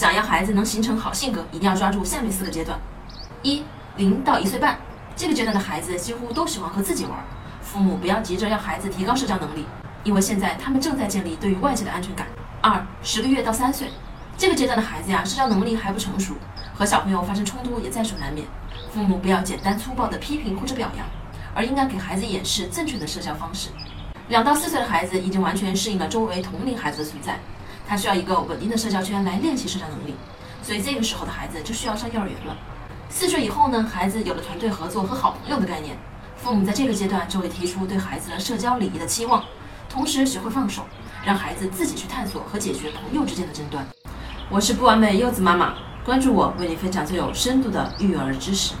[0.00, 2.80] 想要孩子能形成好性格，一定要抓住下面四个阶段：
[3.42, 3.62] 一、
[3.98, 4.78] 零到一岁半，
[5.14, 7.12] 这个阶段的孩子几乎都喜欢和自己玩，
[7.60, 9.66] 父母不要急着要孩子提高社交能力，
[10.02, 12.26] 因为现在他们正在建立对于外界的安全感。
[12.62, 13.90] 二、十个月到三岁，
[14.38, 16.32] 这个阶段的孩子呀，社交能力还不成熟，
[16.74, 18.46] 和小朋友发生冲突也在所难免，
[18.94, 21.06] 父母不要简单粗暴的批评或者表扬，
[21.54, 23.68] 而应该给孩子演示正确的社交方式。
[24.28, 27.38] 两到四岁的孩子已经完全适应了周围同龄孩子的存在。
[27.90, 30.14] 他需要一个稳定的社交圈来练习社交能力，
[30.62, 32.56] 所以这个时候的孩子就需要上幼儿园了。
[33.08, 35.98] 四岁以后呢，孩子有了团队合作和好朋友的概念，
[36.36, 39.44] 父母在这个阶段就会提出对孩子的社交礼仪的期望，
[39.88, 40.84] 同时学会放手，
[41.26, 43.84] 让孩子自己去探索和解决朋友之间的争端。
[44.48, 48.72] 我是不完美柚子妈妈，关注我，为你分享最有深度的育儿知识。